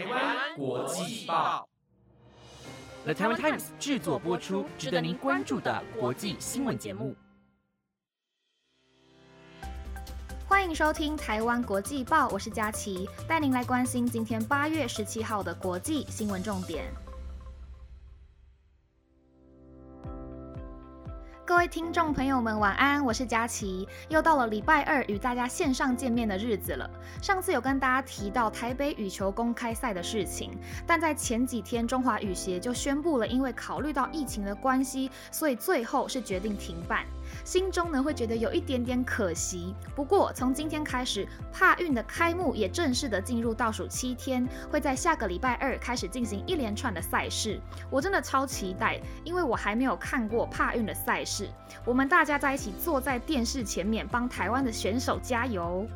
[0.00, 1.68] 台湾国际报
[3.04, 7.14] ，The Taiwan Times 制作播出，值得您关注的国际新闻节目。
[10.48, 16.90] 欢迎收听台湾国际报，我是佳琪，带您来关心今天八月十七号的国际新闻重点。
[21.50, 23.04] 各位听众朋友们，晚安！
[23.04, 26.88] 我是佳琪，又到了礼拜二与大家线上见面的日子了。
[27.20, 30.56] 上次有跟大家提到台北羽球公开赛的事情，
[30.86, 37.04] 但在前几天，中华羽协就宣布了，因为考虑到疫情的关系，所以最后是决定停办。
[37.44, 39.74] 心中呢会觉得有一点点可惜。
[39.94, 47.60] 不过从今天开始，帕运的开幕也正式的进入倒数七天，会在下个礼拜二开始进行一连串的赛事。
[47.90, 51.48] 我真的超期待，因为我还没有看过帕运的赛事。
[51.84, 55.86] 我们大家在一起坐在电视前面，帮台湾的选手加油。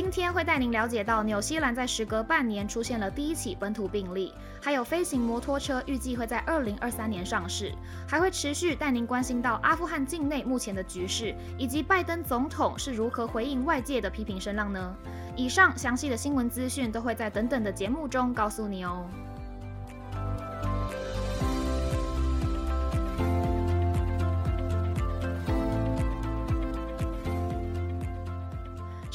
[0.00, 4.32] 今天会带您了解到，纽西兰在时隔半年出现了第一起本土病例，
[4.62, 7.74] 还有飞行摩托车预计会在二零二三年上市，
[8.06, 14.94] 还会持续带您关心到阿富汗境内目前的局势，以及拜登总统是如何回应外界的批评声浪呢？
[15.34, 19.04] 以上详细的新闻资讯都会在等等的节目中告诉你哦。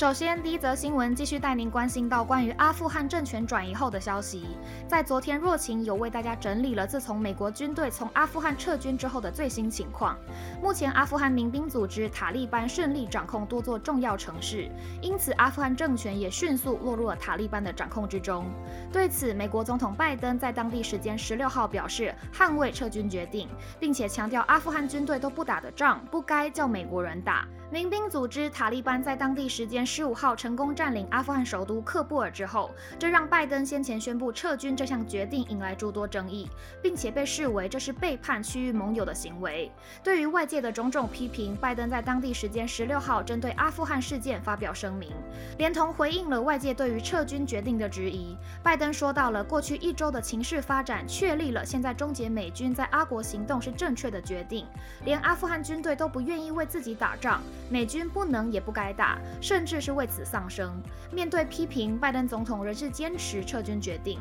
[0.00, 4.56] 首先，第一则新闻继续带您关心到关于阿富汗政权转移后的消息。
[4.88, 10.16] 在昨天，若晴有为大家整理了自从美国军队从阿富汗撤军之后的最新情况。
[10.62, 14.70] 目前，阿富汗民兵组织塔利班顺利掌控多座重要城市，
[15.02, 18.50] 因此阿富汗政权也迅速落入了塔利班的掌控之中。
[18.90, 23.46] 对此，美国总统拜登在当地时间十六号表示，捍卫撤军决定，
[23.78, 27.46] 并且强调阿富汗军队都不打的仗，不该叫美国人打。
[27.70, 36.48] 民兵组织塔利班在当地时间十五号成功占领阿富汗首都喀布尔之后，这让拜登先前宣布撤军这项决定引来诸多争议，
[36.80, 39.68] 并且被视为这是背叛区域盟友的行为。
[40.00, 45.10] 对于外界的种种批评，拜登在当地时间十六号针对阿富汗事件发表声明，
[45.58, 48.36] 连同回应了外界对于撤军决定的质疑。
[48.62, 54.68] 拜登说到了过去一周的情势发展，确立了现在终结美军在阿国行动是正确的决定，
[55.04, 57.42] 连阿富汗军队都不愿意为自己打仗。
[57.68, 60.80] 美军不能也不该打，甚至是为此丧生。
[61.10, 64.18] 面对批评，拜登总统仍是坚持撤军决定。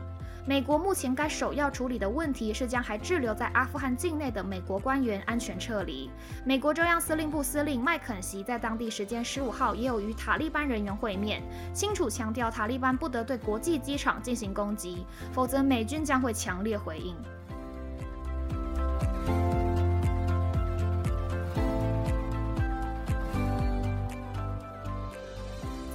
[0.47, 6.09] 美国目前该首要处理的问题是将还滞留在阿富汗境内的美国官员安全撤离。
[6.43, 17.15] 美国中央司令部司令麦肯锡在当地时间十五号也有与塔利班人员会面，清楚强调塔利班不得对国际机场进行攻击，否则美军将会强烈回应。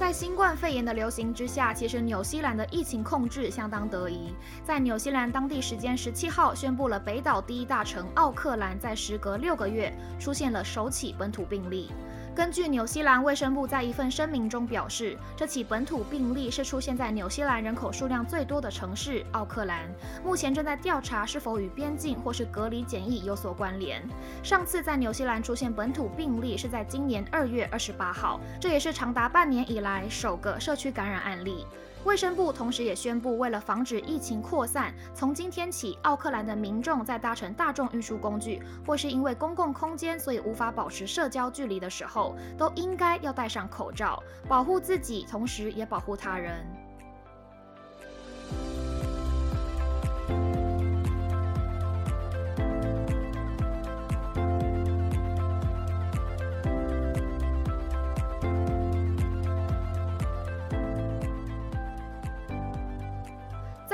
[0.05, 4.35] 在新冠肺炎的流行之下，其实纽西兰的疫情控制相当得宜。
[4.63, 11.89] 在纽西兰当地时间十七号，宣布了北岛第一大城奥克兰在时隔六个月出现了首起本土病例。
[12.35, 19.89] 根据纽西兰卫生部在一份声明中表示，这起本土病例是出现在纽西兰人口数量最多的城市奥克兰，
[20.21, 24.03] 目前正在调查是否与边境或是隔离检疫有所关联。
[24.43, 31.65] 上次在纽西兰出现本土病例是在今年二月二十八号，这也是长达半年以来首个社区感染案例。
[32.05, 46.63] 卫生部同时也宣布，为了防止疫情扩散，从今天起，奥克兰的民众在搭乘大众运输工具，或是因为公共空间所以无法保持社交距离的时候，都应该要戴上口罩，保护自己，同时也保护他人。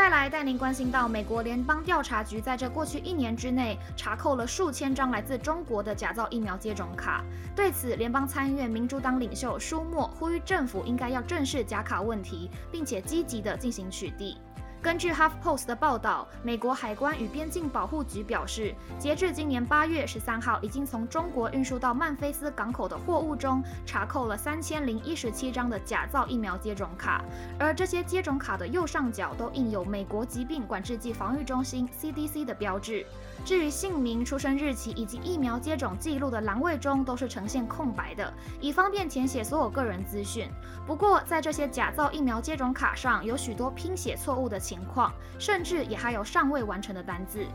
[0.02, 7.24] 再来带您关心到，美国联邦调查局在这过去一年之内查扣了数千张来自中国的假造疫苗接种卡。
[7.56, 14.38] 对此，联邦参议院民主党领袖舒默呼吁政府应该要正视假卡问题，并且积极的进行取缔。
[14.82, 27.24] 根据 HuffPost 的报道，美国海关与边境保护局表示，截至今年八月十三号，已经从中国运输到曼菲斯港口的货物中查扣了三千零一十七张的假造疫苗接种卡，
[27.60, 33.06] 而这些接种卡的右上角都印有美国疾病管制剂防御中心 CDC 的标志。
[33.46, 40.50] 至于姓名、出生日期以及疫苗接种记录的栏位中都是呈现空白的，以方便填写所有个人资讯。
[40.88, 47.46] 不过，在这些假造疫苗接种卡上有许多拼写错误的情况，甚至也还有尚未完成的单子。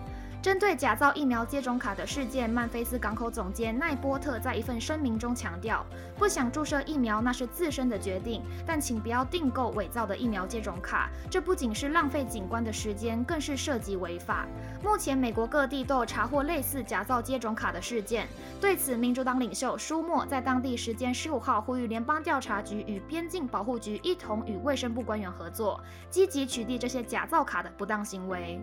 [0.42, 5.84] 针对假造疫苗接种卡的事件，曼菲斯港口总监奈波特在一份声明中强调，
[6.16, 14.46] 不想注射疫苗那是自身的决定，但请不要订购伪造的疫苗接种卡，这不仅是浪费警官的时间，更是涉及违法。
[14.84, 18.28] 目前美国各地都有查获类似假造接种卡的事件，
[18.60, 28.60] 对此，民主党领袖舒默在当地时间十五号呼吁联邦调查局与边境保护局一同与卫生部官员合作，积极取缔这些假造卡的不当行为。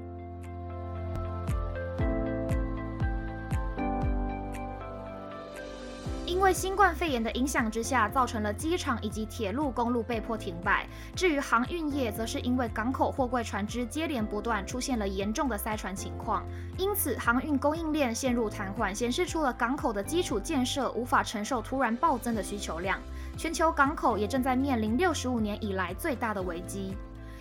[6.44, 10.86] 为新冠肺炎的影响之下，造成了机场以及铁路、公路被迫停摆。
[11.16, 16.44] 至于航运业，则是因为港口货柜船只接连不断出现了严重的塞船情况，
[16.78, 23.00] 因此航运供应链陷入瘫痪，显示出了港口的基础建设无法承受突然暴增的需求量。
[23.38, 26.94] 全球港口也正在面临六十五年以来最大的危机。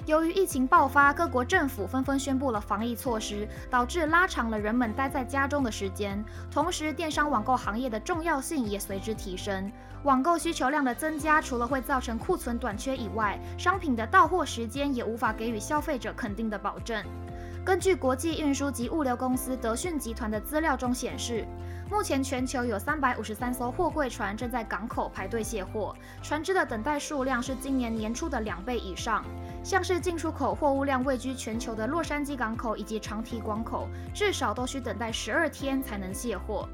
[0.05, 6.23] 由于疫情爆发，各国政府纷纷宣布了防疫措施，导致拉长了人们待在家中的时间。
[6.51, 9.71] 同时，电商网购行业的重要性也随之提升。
[10.03, 17.01] 网购需求量的增加，除了会造成库存短缺以外，商品的到货时间也无法给予消费者肯定的保证。
[17.65, 21.47] 根据国际运输及物流公司德讯集团的资料中显示，
[21.89, 25.95] 目前全球有三百五十三艘货柜船正在港口排队卸货，
[26.25, 29.25] 船只的等待数量是今年年初的两倍以上。
[29.63, 36.69] 像是进出口货物量位居全球的洛杉矶港口以及长堤港口，至少都需等待十二天才能卸货。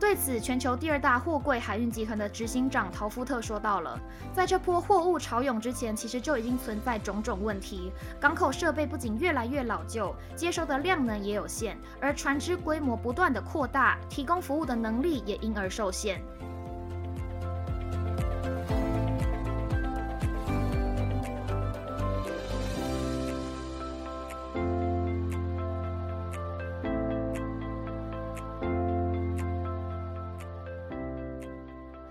[0.00, 3.98] 对此，全球第二大货柜海运集团的执行长陶夫特说到了，
[4.32, 7.90] 在这波货物潮涌之前，其实就已经存在种种问题。
[8.20, 16.22] 港口设备不仅越来越老旧，接收的量能也有限，而船只规模不断的扩大，提供服务的能力也因而受限。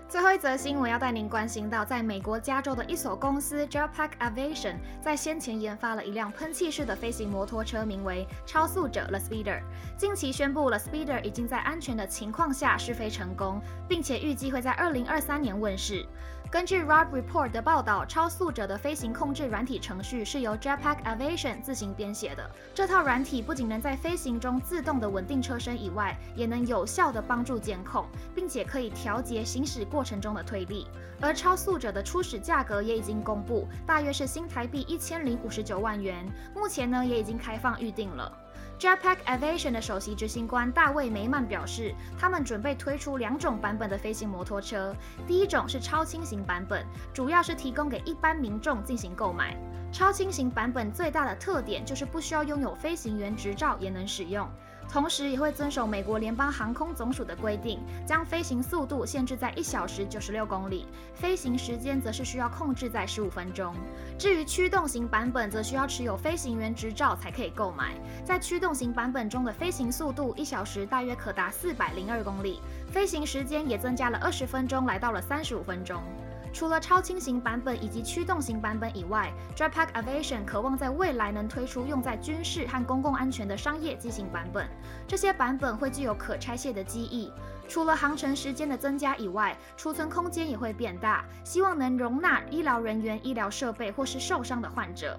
[0.08, 9.60] 最后一则新闻要带您关心到，在美国加州的一所公司 Jetpack Aviation 在先前研发了一辆喷气式的飞行摩托车，名为超速者 The Speeder。
[9.98, 16.06] 近期宣布了 Speeder 已经在安全的情况下试飞成功，并且预计会在二零二三年问世。
[16.50, 22.50] 根据 Rob Report 的报道，超速者的飞行控制软体程序是由 Jetpack Aviation 自行编写的。
[22.74, 30.86] 这套软体不仅能在飞行中自动的稳定车身以外，也能有效的帮助监控，并且可以调节行驶过过程中的推力。
[31.20, 36.24] 而超速者的初始价格也已经公布，大约是新台币一千零五十九万元。
[36.54, 38.32] 目前呢，也已经开放预定了。
[38.78, 44.94] Jetpack Aviation 的首席执行官大卫梅曼表示，他们准备推出两种版本的飞行摩托车。
[45.26, 49.56] 第一种是超轻型版本，主要是提供给一般民众进行购买。
[49.90, 54.48] 超轻型版本最大的特点就是不需要拥有飞行员执照也能使用。
[54.90, 63.74] 同时也会遵守美国联邦航空总署的规定，将飞行速度限制在一小时九十六公里，飞行时间则是需要控制在十五分钟。
[64.18, 67.94] 至于驱动型版本，则需要持有飞行员执照才可以购买。
[68.24, 76.02] 在驱动型版本中的飞行速度一小时大约可达四百零二公里，飞行时间也增加了二十分钟，来到了三十五分钟。
[76.52, 84.66] 除了超轻型版本以及驱动型版本以外 d r y p a c k Aviation 渴望在未来能推出用在军事和公共安全的商业机型版本。
[85.06, 87.32] 这些版本会具有可拆卸的机翼，
[87.68, 95.18] 除了航程时间的增加以外，储存空间也会变大，希望能容纳医疗人员、医疗设备或是受伤的患者。